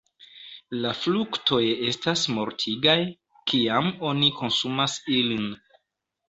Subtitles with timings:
[0.85, 2.95] La fruktoj estas mortigaj,
[3.53, 5.47] kiam oni konsumas ilin.